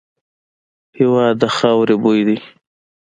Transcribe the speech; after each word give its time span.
هېواد 0.97 1.33
د 1.41 1.43
خاوري 1.55 1.95
بوی 2.03 2.21
دی. 2.27 2.37